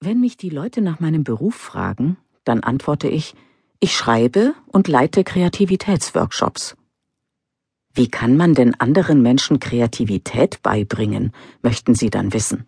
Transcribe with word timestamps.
Wenn 0.00 0.20
mich 0.20 0.36
die 0.36 0.50
Leute 0.50 0.80
nach 0.80 1.00
meinem 1.00 1.24
Beruf 1.24 1.56
fragen, 1.56 2.16
dann 2.44 2.60
antworte 2.60 3.08
ich, 3.08 3.34
ich 3.80 3.96
schreibe 3.96 4.54
und 4.66 4.86
leite 4.86 5.24
Kreativitätsworkshops. 5.24 6.76
Wie 7.94 8.08
kann 8.08 8.36
man 8.36 8.54
denn 8.54 8.74
anderen 8.78 9.22
Menschen 9.22 9.58
Kreativität 9.58 10.62
beibringen, 10.62 11.32
möchten 11.62 11.96
Sie 11.96 12.10
dann 12.10 12.32
wissen. 12.32 12.66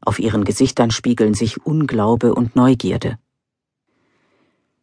Auf 0.00 0.18
ihren 0.18 0.42
Gesichtern 0.42 0.90
spiegeln 0.90 1.34
sich 1.34 1.64
Unglaube 1.64 2.34
und 2.34 2.56
Neugierde. 2.56 3.18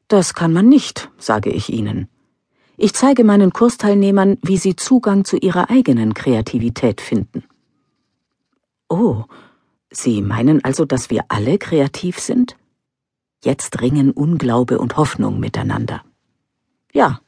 Das 0.08 0.34
kann 0.34 0.54
man 0.54 0.70
nicht, 0.70 1.12
sage 1.18 1.50
ich 1.50 1.70
Ihnen. 1.70 2.08
Ich 2.78 2.94
zeige 2.94 3.26
meinen 3.26 3.52
Kursteilnehmern, 3.52 4.38
wie 4.42 4.56
sie 4.56 4.78
Zugang 4.78 5.26
zu 5.26 5.36
ihrer 5.36 5.70
eigenen 5.70 6.14
Kreativität 6.14 7.02
finden. 7.02 7.44
Oh, 8.88 9.26
Sie 9.92 10.21
meinen 10.21 10.64
also, 10.64 10.86
dass 10.86 11.10
wir 11.10 11.26
alle 11.30 11.58
kreativ 11.58 12.20
sind? 12.20 12.56
Jetzt 13.43 13.82
ringen 13.82 14.12
Unglaube 14.12 14.79
und 14.79 14.98
Hoffnung 14.98 15.39
miteinander. 15.39 16.04
Ja. 16.93 17.21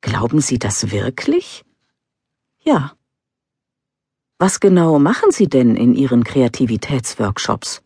Glauben 0.00 0.40
Sie 0.40 0.58
das 0.58 0.90
wirklich? 0.90 1.64
Ja. 2.62 2.92
Was 4.38 4.60
genau 4.60 4.98
machen 4.98 5.32
Sie 5.32 5.48
denn 5.48 5.74
in 5.74 5.94
Ihren 5.94 6.22
Kreativitätsworkshops? 6.22 7.82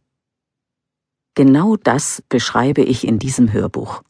Genau 1.35 1.77
das 1.77 2.23
beschreibe 2.29 2.83
ich 2.83 3.07
in 3.07 3.19
diesem 3.19 3.53
Hörbuch. 3.53 4.03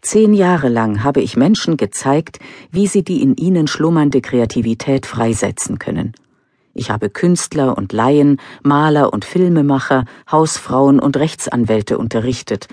Zehn 0.00 0.34
Jahre 0.34 0.68
lang 0.68 1.04
habe 1.04 1.20
ich 1.20 1.36
Menschen 1.36 1.76
gezeigt, 1.76 2.40
wie 2.72 2.88
sie 2.88 3.04
die 3.04 3.22
in 3.22 3.36
ihnen 3.36 3.68
schlummernde 3.68 4.20
Kreativität 4.20 5.06
freisetzen 5.06 5.78
können. 5.78 6.14
Ich 6.74 6.90
habe 6.90 7.10
Künstler 7.10 7.76
und 7.76 7.92
Laien, 7.92 8.38
Maler 8.62 9.12
und 9.12 9.24
Filmemacher, 9.24 10.04
Hausfrauen 10.30 10.98
und 11.00 11.16
Rechtsanwälte 11.16 11.98
unterrichtet, 11.98 12.68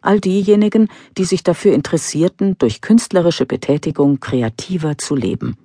all 0.00 0.20
diejenigen, 0.20 0.88
die 1.18 1.24
sich 1.24 1.42
dafür 1.42 1.74
interessierten, 1.74 2.56
durch 2.58 2.80
künstlerische 2.80 3.46
Betätigung 3.46 4.20
kreativer 4.20 4.98
zu 4.98 5.14
leben. 5.14 5.56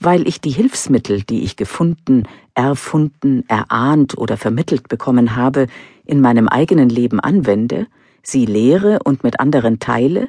Weil 0.00 0.26
ich 0.26 0.40
die 0.40 0.50
Hilfsmittel, 0.50 1.22
die 1.22 1.42
ich 1.42 1.56
gefunden, 1.56 2.24
erfunden, 2.54 3.44
erahnt 3.48 4.16
oder 4.16 4.36
vermittelt 4.36 4.88
bekommen 4.88 5.36
habe, 5.36 5.66
in 6.04 6.20
meinem 6.20 6.48
eigenen 6.48 6.88
Leben 6.88 7.20
anwende, 7.20 7.86
sie 8.22 8.46
lehre 8.46 9.00
und 9.04 9.22
mit 9.22 9.40
anderen 9.40 9.78
teile, 9.78 10.28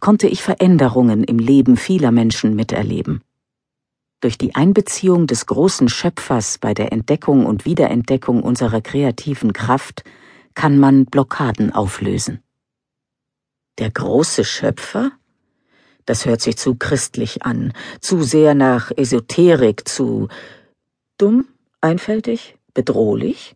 konnte 0.00 0.28
ich 0.28 0.42
Veränderungen 0.42 1.24
im 1.24 1.38
Leben 1.38 1.76
vieler 1.76 2.12
Menschen 2.12 2.54
miterleben. 2.54 3.22
Durch 4.20 4.38
die 4.38 4.54
Einbeziehung 4.54 5.26
des 5.26 5.46
großen 5.46 5.88
Schöpfers 5.88 6.58
bei 6.58 6.72
der 6.72 6.92
Entdeckung 6.92 7.44
und 7.44 7.64
Wiederentdeckung 7.64 8.42
unserer 8.42 8.80
kreativen 8.80 9.52
Kraft 9.52 10.04
kann 10.54 10.78
man 10.78 11.04
Blockaden 11.04 11.72
auflösen. 11.72 12.42
Der 13.78 13.90
große 13.90 14.44
Schöpfer? 14.44 15.12
Das 16.06 16.24
hört 16.24 16.40
sich 16.40 16.56
zu 16.56 16.76
christlich 16.76 17.42
an, 17.42 17.74
zu 18.00 18.22
sehr 18.22 18.54
nach 18.54 18.90
Esoterik, 18.96 19.86
zu 19.86 20.28
dumm, 21.18 21.46
einfältig, 21.80 22.56
bedrohlich? 22.72 23.54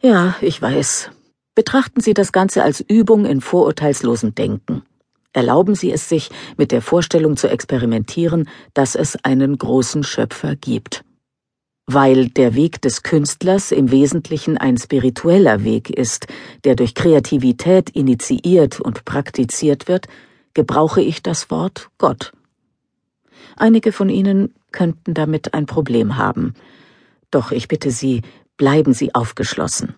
Ja, 0.00 0.36
ich 0.40 0.62
weiß. 0.62 1.10
Betrachten 1.54 2.00
Sie 2.00 2.14
das 2.14 2.30
Ganze 2.30 2.62
als 2.62 2.80
Übung 2.80 3.24
in 3.24 3.40
vorurteilslosem 3.40 4.34
Denken. 4.34 4.82
Erlauben 5.32 5.74
Sie 5.74 5.92
es 5.92 6.08
sich, 6.08 6.30
mit 6.56 6.72
der 6.72 6.82
Vorstellung 6.82 7.36
zu 7.36 7.48
experimentieren, 7.48 8.48
dass 8.74 8.94
es 8.94 9.16
einen 9.24 9.56
großen 9.56 10.02
Schöpfer 10.02 10.56
gibt. 10.56 11.04
Weil 11.86 12.28
der 12.28 12.54
Weg 12.54 12.82
des 12.82 13.02
Künstlers 13.02 13.72
im 13.72 13.90
Wesentlichen 13.90 14.58
ein 14.58 14.76
spiritueller 14.76 15.64
Weg 15.64 15.90
ist, 15.90 16.26
der 16.64 16.74
durch 16.74 16.94
Kreativität 16.94 17.90
initiiert 17.90 18.80
und 18.80 19.04
praktiziert 19.04 19.88
wird, 19.88 20.06
gebrauche 20.54 21.00
ich 21.00 21.22
das 21.22 21.50
Wort 21.50 21.90
Gott. 21.98 22.32
Einige 23.56 23.92
von 23.92 24.08
Ihnen 24.08 24.54
könnten 24.72 25.14
damit 25.14 25.54
ein 25.54 25.66
Problem 25.66 26.16
haben, 26.16 26.54
doch 27.30 27.52
ich 27.52 27.68
bitte 27.68 27.90
Sie, 27.90 28.22
bleiben 28.56 28.92
Sie 28.92 29.14
aufgeschlossen. 29.14 29.94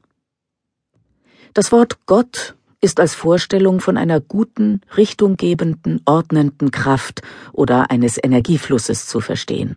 Das 1.55 1.73
Wort 1.73 2.07
Gott 2.07 2.55
ist 2.83 3.01
als 3.01 3.15
Vorstellung 3.15 3.81
von 3.81 3.97
einer 3.97 4.21
guten, 4.21 4.83
richtunggebenden, 4.97 6.03
ordnenden 6.05 6.71
Kraft 6.71 7.23
oder 7.53 7.91
eines 7.91 8.19
Energieflusses 8.23 9.07
zu 9.07 9.21
verstehen. 9.21 9.77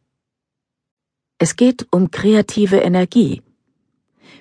Es 1.37 1.55
geht 1.55 1.87
um 1.91 2.11
kreative 2.11 2.77
Energie. 2.77 3.41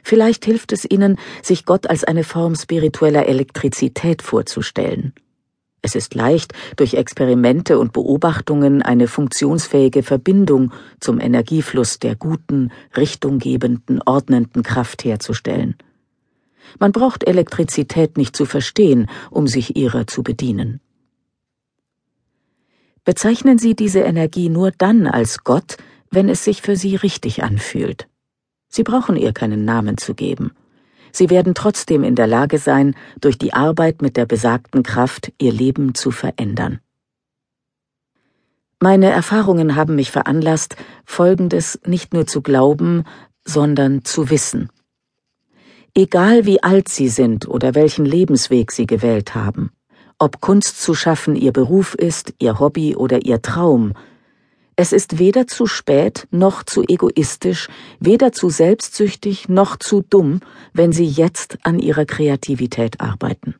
Vielleicht 0.03 0.45
hilft 0.45 0.73
es 0.73 0.85
Ihnen, 0.89 1.19
sich 1.43 1.65
Gott 1.65 1.89
als 1.89 2.05
eine 2.05 2.25
Form 2.25 2.57
spiritueller 2.57 3.27
Elektrizität 3.27 4.23
vorzustellen. 4.23 5.13
Es 5.83 5.95
ist 5.95 6.15
leicht, 6.15 6.55
durch 6.77 6.95
Experimente 6.95 7.79
und 7.79 7.93
Beobachtungen 7.93 8.81
eine 8.81 9.07
funktionsfähige 9.07 10.03
Verbindung 10.03 10.73
zum 10.99 11.21
Energiefluss 11.21 11.99
der 11.99 12.17
guten, 12.17 12.73
richtunggebenden, 12.97 14.01
ordnenden 14.07 14.63
Kraft 14.63 15.05
herzustellen. 15.05 15.77
Man 16.79 16.93
braucht 16.93 17.27
Elektrizität 17.27 18.17
nicht 18.17 18.37
zu 18.37 18.45
verstehen, 18.45 19.09
um 19.31 19.47
sich 19.47 19.77
ihrer 19.77 20.07
zu 20.07 20.23
bedienen. 20.23 20.81
Bezeichnen 23.05 23.59
Sie 23.59 23.75
diese 23.75 24.01
Energie 24.01 24.49
nur 24.49 24.71
dann 24.71 25.07
als 25.07 25.45
Gott, 25.45 25.77
wenn 26.11 26.29
es 26.29 26.45
sich 26.45 26.63
für 26.63 26.77
Sie 26.77 26.97
richtig 26.97 27.43
anfühlt. 27.43 28.09
Sie 28.69 28.83
brauchen 28.83 29.17
ihr 29.17 29.33
keinen 29.33 29.65
Namen 29.65 29.99
zu 29.99 30.15
geben. 30.15 30.53
Sie 31.13 31.31
werden 31.31 31.55
trotzdem 31.55 32.03
in 32.03 32.17
der 32.17 32.27
Lage 32.27 32.59
sein, 32.59 32.97
durch 33.21 33.39
die 33.39 33.53
Arbeit 33.53 34.03
mit 34.03 34.17
der 34.17 34.27
besagten 34.27 34.83
Kraft 34.83 35.33
ihr 35.39 35.53
Leben 35.53 35.95
zu 35.95 36.11
verändern. 36.11 36.81
Meine 38.81 39.11
Erfahrungen 39.11 39.77
haben 39.77 39.95
mich 39.95 40.11
veranlasst, 40.11 40.77
Folgendes 41.05 41.81
nicht 41.87 42.13
nur 42.13 42.27
zu 42.27 42.43
glauben, 42.43 43.05
sondern 43.45 44.05
zu 44.05 44.31
wissen. 44.31 44.71
Egal 45.97 46.45
wie 46.45 46.61
alt 46.61 46.89
Sie 46.89 47.09
sind 47.09 47.47
oder 47.47 47.77
welchen 47.77 48.05
Lebensweg 48.05 48.73
Sie 48.73 48.85
gewählt 48.85 49.37
haben, 49.37 49.71
ob 50.19 50.41
Kunst 50.41 50.83
zu 50.83 50.93
schaffen 50.93 51.37
Ihr 51.37 51.53
Beruf 51.53 51.95
ist, 51.95 52.35
Ihr 52.41 52.59
Hobby 52.59 52.97
oder 52.97 53.25
Ihr 53.25 53.43
Traum, 53.43 53.93
es 54.75 54.93
ist 54.93 55.21
weder 55.21 55.47
zu 55.47 55.67
spät 55.67 56.27
noch 56.33 56.65
zu 56.65 56.83
egoistisch, 56.83 57.69
weder 58.01 58.33
zu 58.33 58.49
selbstsüchtig 58.49 59.49
noch 59.49 59.77
zu 59.77 60.03
dumm, 60.03 60.41
wenn 60.73 60.91
Sie 60.91 61.07
jetzt 61.07 61.59
an 61.63 61.79
Ihrer 61.79 62.07
Kreativität 62.07 63.01
arbeiten. 63.01 63.55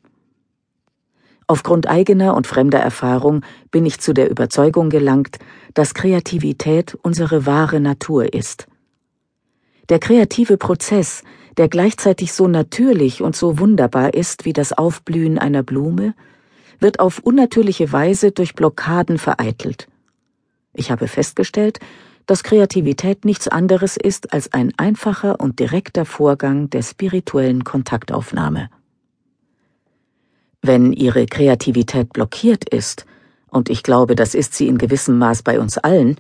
Aufgrund 1.47 1.87
eigener 1.87 2.35
und 2.35 2.49
fremder 2.49 2.81
Erfahrung 2.81 3.43
bin 3.71 3.87
ich 3.87 4.01
zu 4.01 4.13
der 4.13 4.29
Überzeugung 4.29 4.91
gelangt, 4.91 5.39
dass 5.75 5.95
Kreativität 5.95 6.99
unsere 7.01 7.47
wahre 7.47 7.79
Natur 7.79 8.35
ist. 8.35 8.67
Der 9.89 10.01
kreative 10.01 10.57
Prozess 10.57 11.23
der 11.57 11.69
gleichzeitig 11.69 12.33
so 12.33 12.49
natürlich 12.49 13.23
und 13.23 13.37
so 13.37 13.59
wunderbar 13.59 14.15
ist 14.15 14.45
wie 14.45 14.53
das 14.53 14.73
Aufblühen 14.73 15.39
einer 15.39 15.63
Blume, 15.63 16.15
wird 16.81 17.01
auf 17.01 17.21
unnatürliche 17.21 17.93
Weise 17.93 18.33
durch 18.33 18.55
Blockaden 18.55 19.19
vereitelt. 19.19 19.89
Ich 20.73 20.91
habe 20.91 21.09
festgestellt, 21.09 21.79
dass 22.27 22.43
Kreativität 22.43 23.25
nichts 23.25 23.49
anderes 23.49 23.97
ist 23.97 24.33
als 24.33 24.53
ein 24.53 24.73
einfacher 24.77 25.41
und 25.41 25.61
direkter 25.61 26.05
Vorgang 26.05 26.71
der 26.71 26.83
spirituellen 26.83 27.65
Kontaktaufnahme. 27.65 28.71
Wenn 30.63 30.93
Ihre 30.93 31.27
Kreativität 31.27 32.13
blockiert 32.13 32.69
ist, 32.69 33.07
und 33.51 33.71
ich 33.71 33.83
glaube, 33.83 34.17
das 34.17 34.35
ist 34.35 34.55
sie 34.55 34.67
in 34.67 34.79
gewissem 34.79 35.19
Maß 35.19 35.43
bei 35.43 35.61
uns 35.61 35.79
allen, 35.79 36.17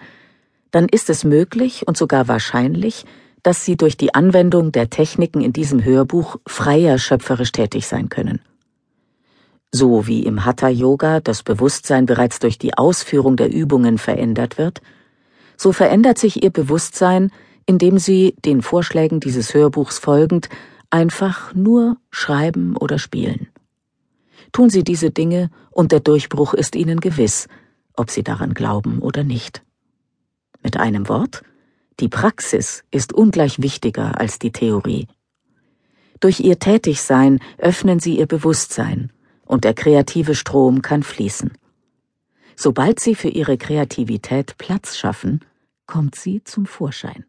dann 0.71 0.89
ist 0.89 1.11
es 1.11 1.25
möglich 1.25 1.89
und 1.89 1.97
sogar 1.97 2.29
wahrscheinlich, 2.29 3.07
dass 3.45 3.65
sie 3.65 3.77
durch 3.77 3.97
die 3.97 4.15
Anwendung 4.15 4.73
der 4.73 4.91
Techniken 4.91 5.41
in 5.43 5.53
diesem 5.53 5.85
Hörbuch 5.85 6.37
freier 6.47 6.99
schöpferisch 6.99 7.53
tätig 7.53 7.87
sein 7.87 8.09
können. 8.09 8.41
So 9.71 10.07
wie 10.07 10.25
im 10.25 10.45
Hatha 10.45 10.69
Yoga 10.69 11.21
das 11.21 11.43
Bewusstsein 11.43 12.07
bereits 12.07 12.39
durch 12.39 12.59
die 12.59 12.75
Ausführung 12.77 13.37
der 13.37 13.53
Übungen 13.53 13.99
verändert 13.99 14.57
wird, 14.57 14.81
so 15.57 15.73
verändert 15.73 16.19
sich 16.19 16.43
ihr 16.43 16.51
Bewusstsein, 16.51 17.31
indem 17.67 17.99
sie 17.99 18.35
den 18.45 18.63
Vorschlägen 18.63 19.21
dieses 19.21 19.53
Hörbuchs 19.53 19.99
folgend 19.99 20.49
einfach 20.91 21.55
nur 21.55 21.99
schreiben 22.11 22.77
oder 22.77 22.99
spielen. 22.99 23.49
Tun 24.53 24.71
sie 24.71 24.85
diese 24.85 25.11
Dinge 25.11 25.51
und 25.71 25.93
der 25.93 26.01
Durchbruch 26.01 26.55
ist 26.55 26.77
ihnen 26.77 27.01
gewiss, 27.01 27.47
ob 27.95 28.11
sie 28.11 28.23
daran 28.23 28.55
glauben 28.55 29.01
oder 29.01 29.23
nicht. 29.23 29.63
Mit 30.63 30.79
einem 30.79 31.09
Wort, 31.09 31.43
die 32.01 32.09
Praxis 32.09 32.85
ist 32.91 33.13
ungleich 33.13 33.63
wichtiger 33.63 34.19
als 34.21 34.39
die 34.39 34.53
Theorie. 34.53 35.07
Durch 36.21 36.41
ihr 36.41 36.59
Tätigsein 36.59 37.41
öffnen 37.59 38.01
sie 38.01 38.19
ihr 38.19 38.27
Bewusstsein 38.27 39.13
und 39.45 39.65
der 39.65 39.75
kreative 39.75 40.35
Strom 40.35 40.83
kann 40.83 41.03
fließen. 41.03 41.53
Sobald 42.57 43.01
sie 43.01 43.15
für 43.15 43.29
ihre 43.29 43.59
Kreativität 43.59 44.57
Platz 44.59 44.97
schaffen, 44.97 45.41
kommt 45.87 46.15
sie 46.15 46.43
zum 46.45 46.67
Vorschein. 46.67 47.25